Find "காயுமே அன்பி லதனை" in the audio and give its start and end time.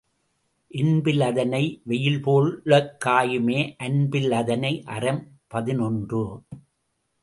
3.05-4.83